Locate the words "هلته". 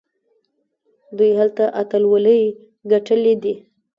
1.39-1.63